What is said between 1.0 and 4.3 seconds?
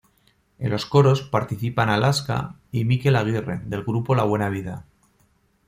participan Alaska y Mikel Aguirre del grupo La